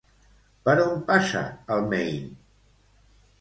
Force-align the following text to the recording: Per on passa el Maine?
Per 0.69 0.73
on 0.85 1.03
passa 1.09 1.43
el 1.77 1.85
Maine? 1.93 2.33